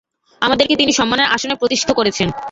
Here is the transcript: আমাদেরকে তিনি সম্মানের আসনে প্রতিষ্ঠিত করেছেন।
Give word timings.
আমাদেরকে 0.41 0.75
তিনি 0.75 0.91
সম্মানের 0.93 1.31
আসনে 1.35 1.55
প্রতিষ্ঠিত 1.61 1.89
করেছেন। 1.99 2.27